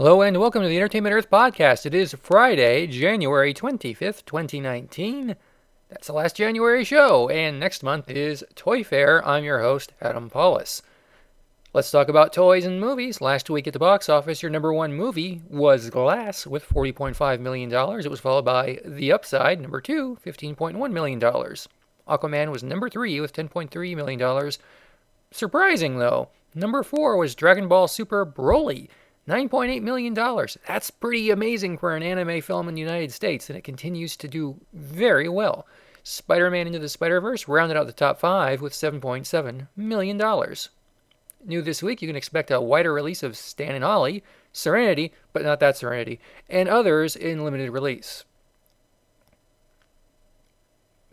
Hello 0.00 0.22
and 0.22 0.38
welcome 0.38 0.62
to 0.62 0.68
the 0.68 0.78
Entertainment 0.78 1.12
Earth 1.12 1.28
podcast. 1.28 1.84
It 1.84 1.92
is 1.92 2.16
Friday, 2.22 2.86
January 2.86 3.52
25th, 3.52 4.24
2019. 4.24 5.36
That's 5.90 6.06
the 6.06 6.14
last 6.14 6.36
January 6.36 6.84
show, 6.84 7.28
and 7.28 7.60
next 7.60 7.82
month 7.82 8.08
is 8.08 8.42
Toy 8.54 8.82
Fair. 8.82 9.22
I'm 9.28 9.44
your 9.44 9.60
host, 9.60 9.92
Adam 10.00 10.30
Pawlus. 10.30 10.80
Let's 11.74 11.90
talk 11.90 12.08
about 12.08 12.32
toys 12.32 12.64
and 12.64 12.80
movies. 12.80 13.20
Last 13.20 13.50
week 13.50 13.66
at 13.66 13.74
the 13.74 13.78
box 13.78 14.08
office, 14.08 14.40
your 14.40 14.50
number 14.50 14.72
one 14.72 14.94
movie 14.94 15.42
was 15.50 15.90
Glass 15.90 16.46
with 16.46 16.66
$40.5 16.66 17.40
million. 17.40 17.70
It 17.70 18.10
was 18.10 18.20
followed 18.20 18.46
by 18.46 18.80
The 18.86 19.12
Upside, 19.12 19.60
number 19.60 19.82
two, 19.82 20.16
$15.1 20.24 20.92
million. 20.92 21.20
Aquaman 21.20 22.50
was 22.50 22.62
number 22.62 22.88
three 22.88 23.20
with 23.20 23.34
$10.3 23.34 23.96
million. 23.96 24.52
Surprising, 25.30 25.98
though, 25.98 26.30
number 26.54 26.82
four 26.82 27.18
was 27.18 27.34
Dragon 27.34 27.68
Ball 27.68 27.86
Super 27.86 28.24
Broly 28.24 28.88
$9.8 29.30 29.82
million. 29.82 30.12
That's 30.12 30.90
pretty 30.90 31.30
amazing 31.30 31.78
for 31.78 31.94
an 31.94 32.02
anime 32.02 32.40
film 32.40 32.68
in 32.68 32.74
the 32.74 32.80
United 32.80 33.12
States, 33.12 33.48
and 33.48 33.56
it 33.56 33.62
continues 33.62 34.16
to 34.16 34.26
do 34.26 34.60
very 34.72 35.28
well. 35.28 35.66
Spider 36.02 36.50
Man 36.50 36.66
Into 36.66 36.80
the 36.80 36.88
Spider 36.88 37.20
Verse 37.20 37.46
rounded 37.46 37.76
out 37.76 37.86
the 37.86 37.92
top 37.92 38.18
five 38.18 38.60
with 38.60 38.72
$7.7 38.72 39.68
million. 39.76 40.20
New 41.44 41.62
this 41.62 41.82
week, 41.82 42.02
you 42.02 42.08
can 42.08 42.16
expect 42.16 42.50
a 42.50 42.60
wider 42.60 42.92
release 42.92 43.22
of 43.22 43.36
Stan 43.36 43.74
and 43.74 43.84
Ollie, 43.84 44.24
Serenity, 44.52 45.12
but 45.32 45.42
not 45.42 45.60
that 45.60 45.76
Serenity, 45.76 46.18
and 46.48 46.68
others 46.68 47.14
in 47.14 47.44
limited 47.44 47.70
release. 47.70 48.24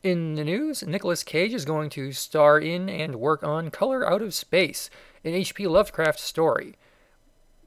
In 0.04 0.36
the 0.36 0.44
news, 0.44 0.84
Nicolas 0.84 1.24
Cage 1.24 1.54
is 1.54 1.66
going 1.66 1.90
to 1.92 2.12
star 2.12 2.60
in 2.60 2.90
and 2.90 3.18
work 3.18 3.44
on 3.44 3.70
Color 3.70 4.10
Out 4.10 4.22
of 4.22 4.34
Space, 4.34 4.90
an 5.24 5.34
H.P. 5.34 5.68
Lovecraft 5.68 6.20
story. 6.20 6.76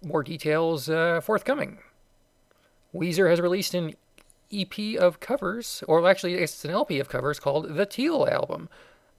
More 0.02 0.22
details 0.22 0.88
uh, 0.88 1.20
forthcoming. 1.20 1.78
Weezer 2.95 3.28
has 3.28 3.40
released 3.40 3.74
an 3.74 3.95
EP 4.52 4.98
of 4.98 5.20
covers, 5.20 5.84
or 5.87 6.09
actually, 6.09 6.34
it's 6.34 6.65
an 6.65 6.70
LP 6.70 6.98
of 6.98 7.09
covers 7.09 7.38
called 7.38 7.76
The 7.76 7.87
Teal 7.87 8.26
Album. 8.30 8.68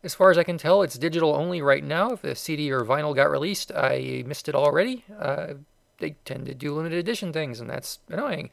As 0.04 0.16
far 0.16 0.32
as 0.32 0.38
I 0.38 0.44
can 0.44 0.58
tell, 0.58 0.82
it's 0.82 0.98
digital 0.98 1.36
only 1.36 1.62
right 1.62 1.84
now. 1.84 2.12
If 2.12 2.24
the 2.24 2.36
CD 2.36 2.72
or 2.72 2.82
vinyl 2.82 3.16
got 3.16 3.30
released, 3.30 3.72
I 3.74 4.24
missed 4.26 4.50
it 4.50 4.56
already. 4.56 5.06
Uh, 5.18 5.54
they 6.00 6.16
tend 6.26 6.48
to 6.48 6.56
do 6.56 6.74
limited 6.74 6.98
edition 6.98 7.32
things, 7.32 7.60
and 7.60 7.70
that's 7.70 8.00
annoying. 8.10 8.50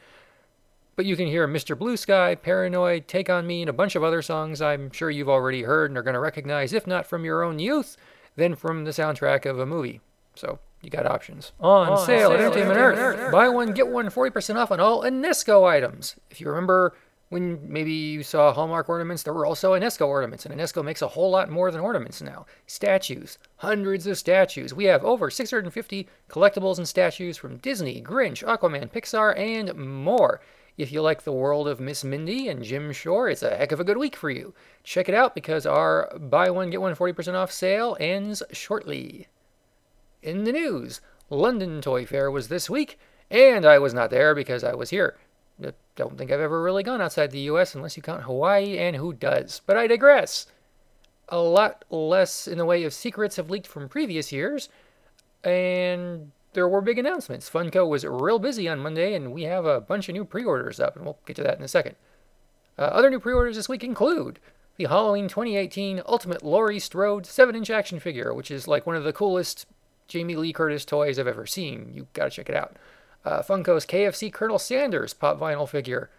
But 0.94 1.06
you 1.06 1.16
can 1.16 1.26
hear 1.26 1.48
Mr. 1.48 1.78
Blue 1.78 1.96
Sky, 1.96 2.34
Paranoid, 2.34 3.08
Take 3.08 3.30
On 3.30 3.46
Me, 3.46 3.62
and 3.62 3.70
a 3.70 3.72
bunch 3.72 3.96
of 3.96 4.04
other 4.04 4.20
songs 4.20 4.60
I'm 4.60 4.90
sure 4.90 5.10
you've 5.10 5.28
already 5.28 5.62
heard 5.62 5.90
and 5.90 5.96
are 5.96 6.02
going 6.02 6.14
to 6.14 6.20
recognize, 6.20 6.72
if 6.72 6.86
not 6.86 7.06
from 7.06 7.24
your 7.24 7.42
own 7.42 7.58
youth, 7.58 7.96
then 8.36 8.54
from 8.54 8.84
the 8.84 8.90
soundtrack 8.90 9.46
of 9.46 9.58
a 9.58 9.66
movie. 9.66 10.00
So 10.34 10.58
you 10.82 10.90
got 10.90 11.06
options. 11.06 11.52
On, 11.60 11.88
on 11.88 12.06
sale, 12.06 12.32
at 12.32 12.40
Entertainment 12.40 12.78
Earth. 12.78 12.98
Earth. 12.98 13.32
Buy 13.32 13.48
one, 13.48 13.72
get 13.72 13.88
one 13.88 14.06
40% 14.06 14.56
off 14.56 14.70
on 14.70 14.80
all 14.80 15.02
Enesco 15.02 15.68
items. 15.68 16.16
If 16.30 16.40
you 16.40 16.48
remember 16.48 16.94
when 17.30 17.60
maybe 17.70 17.92
you 17.92 18.22
saw 18.22 18.52
Hallmark 18.52 18.88
ornaments, 18.88 19.22
there 19.22 19.34
were 19.34 19.44
also 19.44 19.72
Enesco 19.72 20.06
ornaments, 20.06 20.46
and 20.46 20.54
Enesco 20.54 20.84
makes 20.84 21.02
a 21.02 21.08
whole 21.08 21.30
lot 21.30 21.50
more 21.50 21.70
than 21.70 21.80
ornaments 21.80 22.22
now. 22.22 22.46
Statues, 22.66 23.38
hundreds 23.56 24.06
of 24.06 24.16
statues. 24.16 24.72
We 24.72 24.84
have 24.84 25.04
over 25.04 25.30
650 25.30 26.08
collectibles 26.30 26.78
and 26.78 26.88
statues 26.88 27.36
from 27.36 27.58
Disney, 27.58 28.00
Grinch, 28.00 28.44
Aquaman, 28.44 28.90
Pixar, 28.90 29.38
and 29.38 29.74
more. 29.74 30.40
If 30.78 30.92
you 30.92 31.02
like 31.02 31.24
the 31.24 31.32
world 31.32 31.66
of 31.66 31.80
Miss 31.80 32.04
Mindy 32.04 32.48
and 32.48 32.62
Jim 32.62 32.92
Shore, 32.92 33.28
it's 33.28 33.42
a 33.42 33.56
heck 33.56 33.72
of 33.72 33.80
a 33.80 33.84
good 33.84 33.98
week 33.98 34.14
for 34.14 34.30
you. 34.30 34.54
Check 34.84 35.08
it 35.08 35.14
out 35.14 35.34
because 35.34 35.66
our 35.66 36.08
buy 36.18 36.50
one, 36.50 36.70
get 36.70 36.80
one 36.80 36.94
40% 36.94 37.34
off 37.34 37.50
sale 37.50 37.96
ends 37.98 38.44
shortly. 38.52 39.26
In 40.22 40.44
the 40.44 40.52
news, 40.52 41.00
London 41.30 41.80
Toy 41.80 42.04
Fair 42.04 42.30
was 42.30 42.48
this 42.48 42.68
week, 42.68 42.98
and 43.30 43.64
I 43.64 43.78
was 43.78 43.94
not 43.94 44.10
there 44.10 44.34
because 44.34 44.64
I 44.64 44.74
was 44.74 44.90
here. 44.90 45.16
I 45.62 45.72
don't 45.94 46.18
think 46.18 46.32
I've 46.32 46.40
ever 46.40 46.62
really 46.62 46.82
gone 46.82 47.00
outside 47.00 47.30
the 47.30 47.50
US 47.50 47.74
unless 47.74 47.96
you 47.96 48.02
count 48.02 48.22
Hawaii, 48.22 48.78
and 48.78 48.96
who 48.96 49.12
does? 49.12 49.60
But 49.64 49.76
I 49.76 49.86
digress. 49.86 50.46
A 51.28 51.38
lot 51.38 51.84
less 51.90 52.48
in 52.48 52.58
the 52.58 52.64
way 52.64 52.84
of 52.84 52.92
secrets 52.92 53.36
have 53.36 53.50
leaked 53.50 53.66
from 53.66 53.88
previous 53.88 54.32
years, 54.32 54.68
and 55.44 56.32
there 56.52 56.68
were 56.68 56.80
big 56.80 56.98
announcements. 56.98 57.48
Funko 57.48 57.88
was 57.88 58.04
real 58.04 58.40
busy 58.40 58.68
on 58.68 58.80
Monday, 58.80 59.14
and 59.14 59.32
we 59.32 59.44
have 59.44 59.66
a 59.66 59.80
bunch 59.80 60.08
of 60.08 60.14
new 60.14 60.24
pre 60.24 60.44
orders 60.44 60.80
up, 60.80 60.96
and 60.96 61.04
we'll 61.04 61.18
get 61.26 61.36
to 61.36 61.42
that 61.44 61.58
in 61.58 61.64
a 61.64 61.68
second. 61.68 61.94
Uh, 62.76 62.82
other 62.82 63.10
new 63.10 63.20
pre 63.20 63.34
orders 63.34 63.56
this 63.56 63.68
week 63.68 63.84
include 63.84 64.40
the 64.76 64.86
Halloween 64.86 65.28
2018 65.28 66.02
Ultimate 66.06 66.42
Laurie 66.42 66.78
Strode 66.78 67.26
7 67.26 67.54
inch 67.54 67.70
action 67.70 68.00
figure, 68.00 68.34
which 68.34 68.50
is 68.50 68.66
like 68.66 68.86
one 68.86 68.96
of 68.96 69.04
the 69.04 69.12
coolest 69.12 69.66
Jamie 70.08 70.36
Lee 70.36 70.52
Curtis 70.52 70.84
toys 70.84 71.18
I've 71.18 71.28
ever 71.28 71.46
seen. 71.46 71.92
You 71.94 72.06
gotta 72.14 72.30
check 72.30 72.48
it 72.48 72.56
out. 72.56 72.76
Uh, 73.24 73.42
Funko's 73.42 73.86
KFC 73.86 74.32
Colonel 74.32 74.58
Sanders 74.58 75.12
pop 75.12 75.38
vinyl 75.38 75.68
figure. 75.68 76.10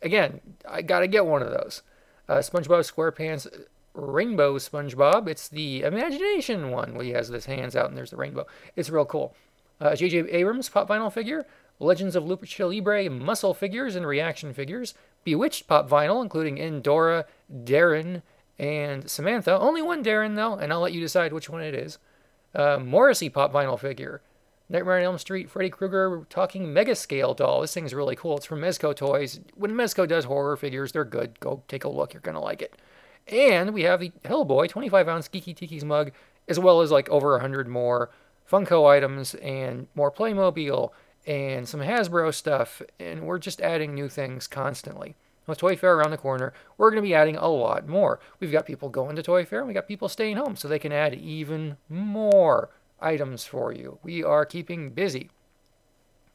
Again, 0.00 0.40
I 0.68 0.82
gotta 0.82 1.08
get 1.08 1.26
one 1.26 1.42
of 1.42 1.50
those. 1.50 1.82
Uh, 2.28 2.36
SpongeBob 2.36 2.90
SquarePants 2.90 3.48
Rainbow 3.94 4.56
SpongeBob. 4.56 5.28
It's 5.28 5.48
the 5.48 5.82
imagination 5.82 6.70
one 6.70 6.94
where 6.94 7.04
he 7.04 7.10
has 7.10 7.28
his 7.28 7.46
hands 7.46 7.76
out 7.76 7.88
and 7.88 7.98
there's 7.98 8.10
the 8.10 8.16
rainbow. 8.16 8.46
It's 8.76 8.88
real 8.88 9.04
cool. 9.04 9.34
Uh, 9.80 9.96
J.J. 9.96 10.30
Abrams 10.30 10.68
pop 10.68 10.88
vinyl 10.88 11.12
figure. 11.12 11.44
Legends 11.78 12.14
of 12.14 12.24
Lucha 12.24 12.68
Libre 12.68 13.10
muscle 13.10 13.54
figures 13.54 13.96
and 13.96 14.06
reaction 14.06 14.54
figures. 14.54 14.94
Bewitched 15.24 15.66
pop 15.66 15.90
vinyl, 15.90 16.22
including 16.22 16.58
Endora, 16.58 17.26
Darrin, 17.64 18.22
and 18.58 19.10
Samantha. 19.10 19.58
Only 19.58 19.82
one 19.82 20.02
Darrin, 20.02 20.36
though, 20.36 20.54
and 20.54 20.72
I'll 20.72 20.80
let 20.80 20.92
you 20.92 21.00
decide 21.00 21.32
which 21.32 21.50
one 21.50 21.62
it 21.62 21.74
is 21.74 21.98
uh, 22.54 22.78
Morrissey 22.78 23.28
pop 23.28 23.52
vinyl 23.52 23.78
figure. 23.78 24.22
Nightmare 24.68 24.98
on 24.98 25.04
Elm 25.04 25.18
Street, 25.18 25.50
Freddy 25.50 25.68
Krueger 25.68 26.26
talking 26.30 26.72
mega 26.72 26.94
scale 26.94 27.34
doll. 27.34 27.60
This 27.60 27.74
thing's 27.74 27.92
really 27.92 28.16
cool. 28.16 28.38
It's 28.38 28.46
from 28.46 28.60
Mezco 28.60 28.96
Toys. 28.96 29.40
When 29.54 29.72
Mezco 29.72 30.08
does 30.08 30.24
horror 30.24 30.56
figures, 30.56 30.92
they're 30.92 31.04
good. 31.04 31.38
Go 31.40 31.62
take 31.68 31.84
a 31.84 31.90
look. 31.90 32.14
You're 32.14 32.22
going 32.22 32.36
to 32.36 32.40
like 32.40 32.62
it. 32.62 32.74
And 33.28 33.74
we 33.74 33.82
have 33.82 34.00
the 34.00 34.12
Hellboy 34.24 34.68
25 34.68 35.08
ounce 35.08 35.28
Geeky 35.28 35.54
Tiki's 35.54 35.84
mug, 35.84 36.12
as 36.48 36.58
well 36.58 36.80
as 36.80 36.90
like 36.90 37.08
over 37.10 37.32
100 37.32 37.68
more 37.68 38.10
Funko 38.50 38.88
items 38.88 39.34
and 39.34 39.88
more 39.94 40.10
Playmobil 40.10 40.90
and 41.26 41.68
some 41.68 41.80
Hasbro 41.80 42.32
stuff. 42.32 42.80
And 42.98 43.24
we're 43.24 43.38
just 43.38 43.60
adding 43.60 43.94
new 43.94 44.08
things 44.08 44.46
constantly. 44.46 45.16
With 45.46 45.58
Toy 45.58 45.76
Fair 45.76 45.96
around 45.96 46.12
the 46.12 46.18
corner, 46.18 46.52
we're 46.78 46.90
going 46.90 47.02
to 47.02 47.08
be 47.08 47.14
adding 47.14 47.36
a 47.36 47.48
lot 47.48 47.88
more. 47.88 48.20
We've 48.38 48.52
got 48.52 48.66
people 48.66 48.88
going 48.88 49.16
to 49.16 49.22
Toy 49.22 49.44
Fair, 49.44 49.58
and 49.60 49.68
we 49.68 49.74
got 49.74 49.88
people 49.88 50.08
staying 50.08 50.36
home, 50.36 50.56
so 50.56 50.68
they 50.68 50.78
can 50.78 50.92
add 50.92 51.14
even 51.14 51.76
more 51.88 52.70
items 53.00 53.44
for 53.44 53.72
you. 53.72 53.98
We 54.02 54.22
are 54.22 54.46
keeping 54.46 54.90
busy. 54.90 55.30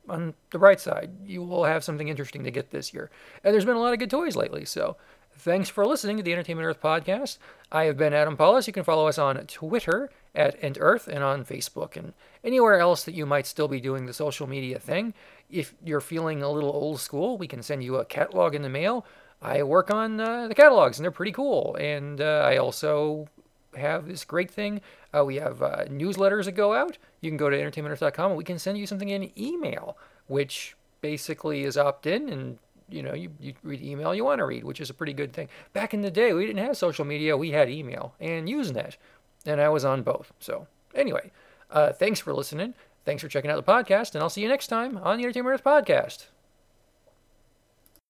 On 0.09 0.34
the 0.51 0.59
bright 0.59 0.79
side, 0.79 1.12
you 1.25 1.44
will 1.44 1.66
have 1.66 1.84
something 1.84 2.07
interesting 2.07 2.44
to 2.44 2.51
get 2.51 2.72
this 2.72 2.94
year. 2.94 3.09
And 3.44 3.53
there's 3.53 3.66
been 3.66 3.75
a 3.75 3.79
lot 3.79 3.94
of 3.94 4.00
good 4.00 4.09
toys 4.09 4.35
lately, 4.35 4.66
so 4.66 4.97
thanks 5.38 5.70
for 5.70 5.86
listening 5.86 6.18
to 6.18 6.24
the 6.24 6.34
Entertainment 6.34 6.66
Earth 6.66 6.81
podcast. 6.81 7.38
I 7.72 7.84
have 7.86 7.98
been 7.98 8.14
Adam 8.14 8.38
Pawlus. 8.38 8.68
You 8.68 8.74
can 8.74 8.84
follow 8.84 9.08
us 9.08 9.18
on 9.18 9.38
Twitter 9.46 10.09
at 10.34 10.56
Ent 10.62 10.78
Earth 10.80 11.08
and 11.08 11.24
on 11.24 11.46
Facebook 11.46 11.96
and 11.96 12.14
anywhere 12.44 12.80
else 12.80 13.03
that 13.03 13.14
you 13.14 13.25
might 13.25 13.46
still 13.46 13.68
be 13.68 13.80
doing 13.80 14.06
the 14.06 14.14
social 14.14 14.47
media 14.47 14.80
thing. 14.80 15.14
If 15.50 15.74
you're 15.84 16.02
feeling 16.02 16.42
a 16.42 16.50
little 16.50 16.72
old 16.72 17.00
school, 17.00 17.38
we 17.38 17.47
can 17.47 17.62
send 17.62 17.84
you 17.84 17.97
a 17.97 18.06
catalog 18.06 18.56
in 18.56 18.62
the 18.62 18.70
mail. 18.70 19.06
I 19.42 19.64
work 19.64 19.92
on 19.92 20.20
uh, 20.20 20.47
the 20.47 20.56
catalogs, 20.56 20.97
and 20.97 21.03
they're 21.03 21.12
pretty 21.12 21.31
cool. 21.31 21.76
And 21.80 22.20
uh, 22.20 22.44
I 22.46 22.58
also 22.58 23.28
have 23.76 24.08
this 24.08 24.26
great 24.26 24.50
thing. 24.50 24.81
Uh, 25.16 25.24
we 25.24 25.36
have 25.36 25.62
uh, 25.62 25.86
newsletters 25.86 26.46
that 26.46 26.53
go 26.53 26.74
out. 26.74 26.97
You 27.22 27.30
can 27.30 27.38
go 27.38 27.50
to 27.50 27.58
entertainmentearth.com, 27.58 28.31
and 28.31 28.38
we 28.38 28.44
can 28.44 28.59
send 28.59 28.78
you 28.78 28.88
something 28.88 29.09
in 29.09 29.31
email, 29.40 29.97
which 30.28 30.76
basically 31.02 31.64
is 31.64 31.78
opt-in 31.78 32.30
and 32.30 32.58
you 32.90 33.03
know 33.03 33.14
you, 33.14 33.30
you 33.40 33.53
read 33.64 33.81
email 33.81 34.16
you 34.16 34.24
want 34.24 34.40
to 34.40 34.46
read 34.46 34.64
which 34.64 34.81
is 34.81 34.90
a 34.90 34.94
pretty 34.94 35.14
good 35.14 35.34
thing. 35.34 35.50
Back 35.74 35.94
in 35.94 36.02
the 36.02 36.12
day 36.12 36.34
we 36.34 36.46
didn't 36.46 36.66
have 36.66 36.78
social 36.78 37.06
media 37.06 37.38
we 37.38 37.52
had 37.52 37.70
email 37.70 38.14
and 38.20 38.48
usenet 38.48 38.98
and 39.46 39.62
i 39.62 39.70
was 39.70 39.86
on 39.86 40.03
both. 40.03 40.34
So 40.40 40.68
anyway 40.96 41.31
uh, 41.72 41.92
thanks 41.94 42.20
for 42.20 42.34
listening. 42.34 42.74
Thanks 43.06 43.22
for 43.22 43.30
checking 43.30 43.50
out 43.50 43.66
the 43.66 43.72
podcast, 43.72 44.16
and 44.16 44.22
I'll 44.22 44.30
see 44.30 44.42
you 44.42 44.50
next 44.50 44.68
time 44.68 44.97
on 44.97 45.17
the 45.17 45.23
Entertainment 45.23 45.53
Earth 45.53 45.64
Podcast. 45.64 46.28